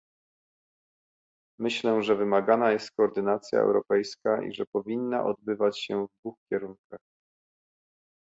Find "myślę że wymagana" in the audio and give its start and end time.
1.59-2.71